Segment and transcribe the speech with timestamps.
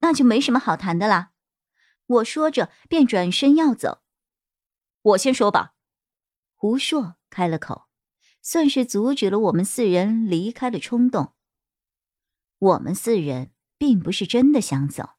[0.00, 1.32] 那就没什么好谈的啦。
[2.06, 4.02] 我说着，便转身要走。
[5.02, 5.74] 我先说吧。
[6.54, 7.88] 胡硕开了口，
[8.42, 11.34] 算是阻止了我们四人离开的冲动。
[12.58, 15.10] 我们四人并不是真的想走，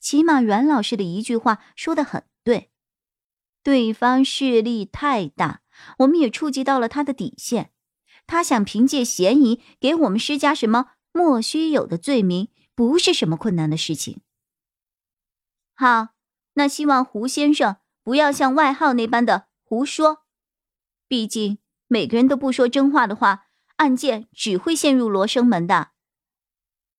[0.00, 2.70] 起码阮老师的一句话说的很对。
[3.62, 5.60] 对方势力太大，
[5.98, 7.72] 我们也触及到了他的底线。
[8.26, 12.48] 他想凭借嫌疑给我们施加什么莫须有的罪名。
[12.80, 14.22] 不是什么困难的事情。
[15.74, 16.14] 好，
[16.54, 20.24] 那希望胡先生不要像外号那般的胡说。
[21.06, 25.90] 毕竟每个人都不说真话的话，案件只会陷入罗生门的。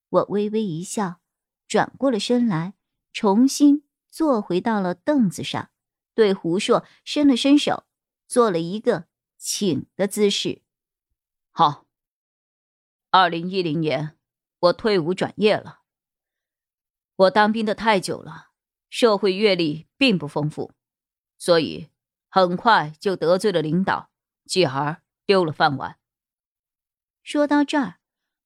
[0.09, 1.19] 我微微一笑，
[1.67, 2.75] 转过了身来，
[3.11, 5.71] 重新坐回到了凳子上，
[6.13, 7.85] 对胡硕伸了伸手，
[8.27, 10.61] 做了一个请的姿势。
[11.49, 11.87] 好，
[13.09, 14.15] 二零一零年。
[14.61, 15.81] 我退伍转业了。
[17.15, 18.51] 我当兵的太久了，
[18.89, 20.71] 社会阅历并不丰富，
[21.37, 21.89] 所以
[22.29, 24.11] 很快就得罪了领导，
[24.45, 25.99] 继而丢了饭碗。
[27.23, 27.99] 说到这儿，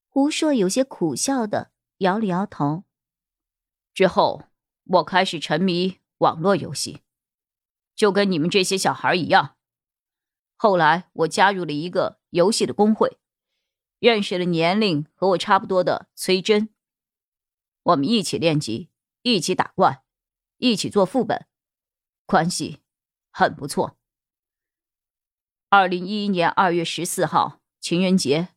[0.09, 2.85] 胡硕有些苦笑的摇了摇头。
[3.94, 4.44] 之后，
[4.83, 7.02] 我开始沉迷网络游戏，
[7.94, 9.57] 就跟你们这些小孩一样。
[10.55, 13.17] 后来，我加入了一个游戏的工会。
[14.05, 16.69] 认识了年龄和我差不多的崔真，
[17.81, 18.91] 我们一起练级，
[19.23, 20.03] 一起打怪，
[20.57, 21.47] 一起做副本，
[22.27, 22.81] 关系
[23.31, 23.97] 很不错。
[25.69, 28.49] 二零一一年二月十四号情人节，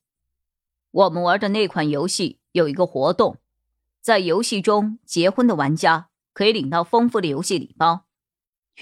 [0.90, 3.38] 我们玩的那款游戏有一个活动，
[4.02, 8.04] 在游戏中结婚的玩家可以领到丰富的游戏礼包。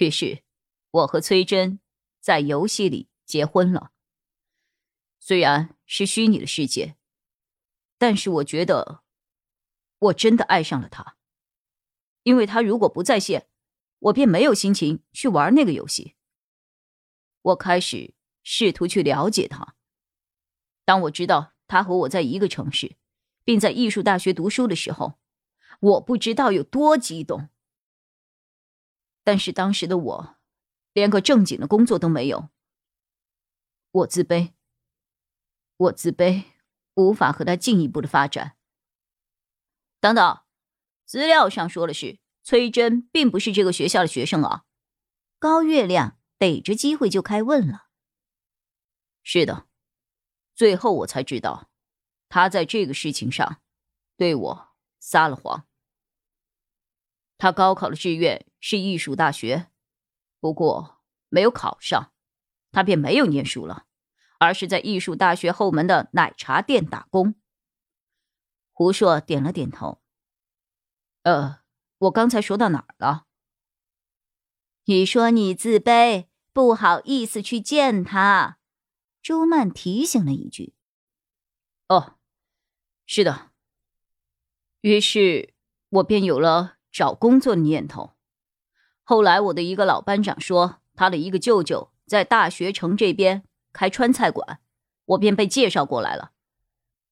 [0.00, 0.43] 于是，
[0.91, 1.78] 我和崔真
[2.19, 3.93] 在游戏里结婚了。
[5.26, 5.72] 虽然。
[5.88, 6.97] 是虚拟的世界，
[7.97, 9.04] 但是我觉得
[10.00, 11.16] 我真的爱上了他，
[12.25, 13.48] 因为他如果不在线，
[14.00, 16.16] 我便没有心情去玩那个游戏。
[17.41, 19.76] 我开始试图去了解他。
[20.84, 22.97] 当我知道他和我在一个城市，
[23.44, 25.20] 并在艺术大学读书的时候，
[25.78, 27.48] 我不知道有多激动。
[29.22, 30.37] 但是当时的我，
[30.93, 32.48] 连个正经的工作都没有，
[33.93, 34.56] 我自卑。
[35.76, 36.44] 我自卑，
[36.94, 38.56] 无法和他进一步的发展。
[40.00, 40.41] 等等，
[41.04, 44.64] 资料上说的是崔真并不是这个学校的学生啊。
[45.38, 47.87] 高月亮逮着机会就开问了。
[49.22, 49.66] 是的，
[50.54, 51.70] 最后我才知道，
[52.28, 53.60] 他在这个事情上
[54.16, 55.66] 对我撒了谎。
[57.37, 59.70] 他高考的志愿是艺术大学，
[60.41, 62.12] 不过没有考上，
[62.70, 63.86] 他便没有念书了。
[64.39, 67.35] 而是在艺术大学后门的奶茶店打工。
[68.73, 70.01] 胡硕点了点头。
[71.23, 71.61] 呃，
[71.99, 73.27] 我刚才说到哪儿了？
[74.85, 78.59] 你说你自卑，不好意思去见他。
[79.23, 80.75] 周曼提醒了一句。
[81.89, 82.17] 哦，
[83.07, 83.51] 是的。
[84.83, 85.55] 于是
[85.89, 88.13] 我便有了找工作的念头。
[89.03, 93.43] 后来我的一个老班长说，他的一个舅舅在大学城这边。
[93.76, 94.62] 开川菜馆，
[95.04, 96.32] 我便被介绍过来了。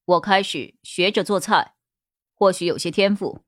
[0.07, 1.75] 我开始学着做菜，
[2.33, 3.45] 或许有些天赋。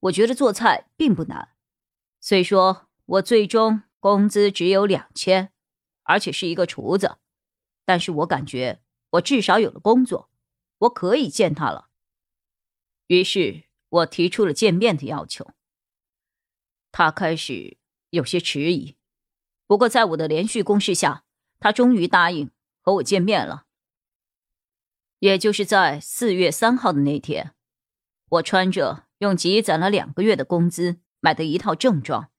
[0.00, 1.50] 我觉得做菜并不难。
[2.18, 5.52] 虽说我最终工资只有两千，
[6.02, 7.18] 而且是一个厨子，
[7.84, 10.28] 但是我感觉我至少有了工作，
[10.78, 11.90] 我可以见他了。
[13.06, 15.52] 于是我提出了见面的要求。
[16.90, 18.96] 他开始有些迟疑，
[19.68, 21.22] 不过在我的连续攻势下。
[21.60, 23.66] 他终于答应和我见面了，
[25.18, 27.54] 也就是在四月三号的那天，
[28.30, 32.30] 我穿着用积攒了两个月的工资买的一套正装，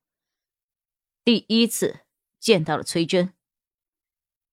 [1.24, 2.00] 第一次
[2.40, 3.34] 见到了崔真。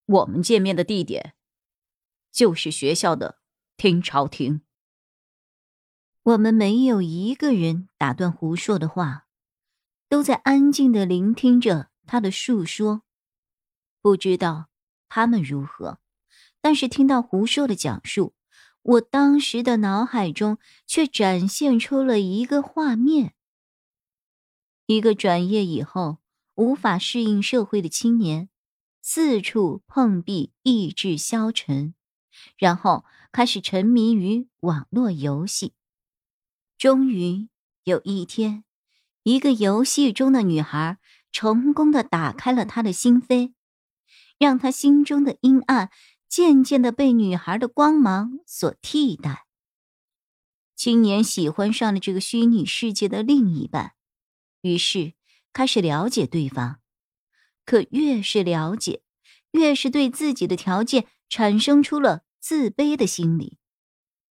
[0.05, 1.35] 我们见面的地点
[2.31, 3.39] 就是学校的
[3.77, 4.63] 听潮厅。
[6.23, 9.27] 我们没有一个人打断胡说的话，
[10.11, 13.03] 都在安静的聆听着他的述说。
[14.01, 14.69] 不知道
[15.09, 15.99] 他们如何，
[16.61, 18.35] 但是听到胡说的讲述，
[18.83, 23.35] 我当时的脑海中却展现出了一个画面：
[24.87, 26.19] 一个转业以后
[26.55, 28.49] 无法适应社会的青年，
[29.03, 31.95] 四处碰壁，意志消沉，
[32.57, 35.75] 然后开始沉迷于网络游戏。
[36.77, 37.49] 终于
[37.85, 38.65] 有一天，
[39.25, 40.99] 一个游戏中的女孩
[41.33, 43.53] 成功的打开了他的心扉，
[44.39, 45.91] 让他心中的阴暗
[46.29, 49.47] 渐渐的被女孩的光芒所替代。
[50.77, 53.95] 青年喜欢上了这个虚拟世界的另一半，
[54.61, 55.15] 于是
[55.53, 56.81] 开始了解对方。
[57.65, 59.03] 可越是了解，
[59.51, 63.59] 越是对自己的条件产生出了自卑的心理，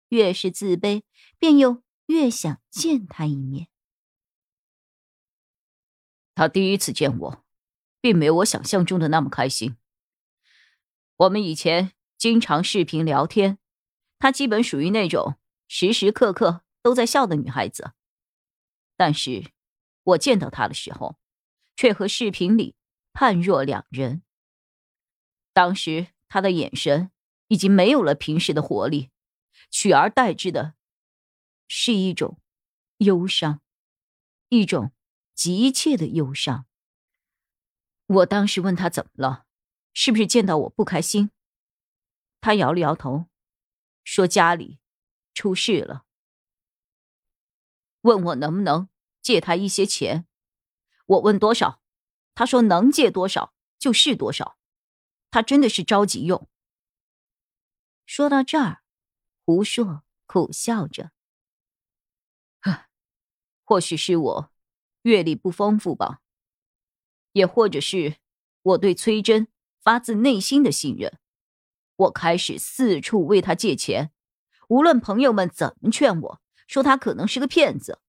[0.10, 1.04] 越是自卑，
[1.40, 3.68] 便又越想见他一面。
[6.36, 7.44] 他第一次见我，
[8.02, 9.78] 并没有我想象中的那么开心。
[11.18, 13.58] 我们以前经常视频聊天，
[14.20, 15.38] 她基本属于那种。
[15.76, 17.94] 时时刻刻都在笑的女孩子，
[18.96, 19.52] 但是，
[20.04, 21.18] 我见到她的时候，
[21.76, 22.76] 却和视频里
[23.12, 24.22] 判若两人。
[25.52, 27.10] 当时她的眼神
[27.48, 29.10] 已经没有了平时的活力，
[29.72, 30.76] 取而代之的，
[31.68, 32.40] 是一种
[32.98, 33.62] 忧伤，
[34.50, 34.92] 一种
[35.34, 36.68] 急切的忧伤。
[38.06, 39.48] 我当时问她怎么了，
[39.94, 41.32] 是不是见到我不开心？
[42.42, 43.28] 他摇了摇头，
[44.04, 44.80] 说家里。
[45.36, 46.06] 出事了，
[48.02, 48.88] 问我能不能
[49.20, 50.28] 借他一些钱。
[51.08, 51.82] 我问多少，
[52.36, 54.60] 他说能借多少就是多少。
[55.32, 56.48] 他真的是着急用。
[58.06, 58.84] 说到这儿，
[59.44, 61.12] 胡硕苦笑着
[63.66, 64.52] ：“或许是我
[65.02, 66.22] 阅历不丰富吧，
[67.32, 68.18] 也或者是
[68.62, 69.48] 我对崔真
[69.84, 71.20] 发自内心的信任，
[71.96, 74.12] 我开始四处为他借钱。”
[74.70, 78.00] 无论朋友们怎么劝我说他可能是个骗子，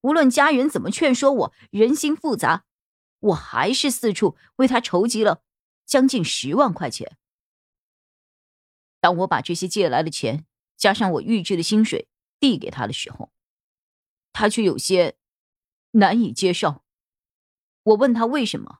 [0.00, 2.64] 无论家人怎么劝说我人心复杂，
[3.18, 5.42] 我还是四处为他筹集了
[5.84, 7.18] 将近十万块钱。
[9.00, 10.46] 当我把这些借来的钱
[10.76, 12.08] 加上我预支的薪水
[12.38, 13.30] 递给他的时候，
[14.32, 15.16] 他却有些
[15.90, 16.84] 难以接受。
[17.82, 18.78] 我问他为什么，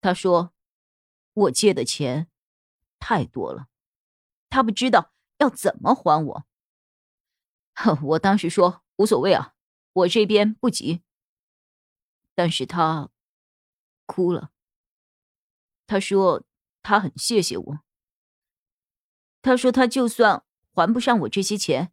[0.00, 0.52] 他说
[1.34, 2.28] ：“我借的钱
[2.98, 3.68] 太多了，
[4.48, 6.46] 他不知道。”要怎么还我？
[8.04, 9.54] 我当时说无所谓啊，
[9.92, 11.02] 我这边不急。
[12.36, 13.10] 但是他
[14.06, 14.52] 哭了，
[15.88, 16.44] 他说
[16.82, 17.80] 他很谢谢我。
[19.42, 21.92] 他说他就算还不上我这些钱，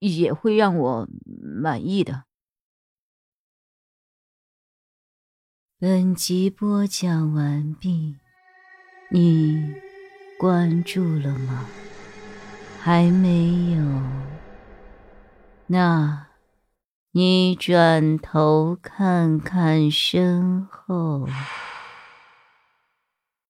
[0.00, 1.08] 也会让我
[1.40, 2.25] 满意的。
[5.78, 8.16] 本集播讲完毕，
[9.10, 9.74] 你
[10.38, 11.66] 关注了吗？
[12.80, 13.82] 还没有，
[15.66, 16.28] 那，
[17.12, 21.28] 你转头看看身后。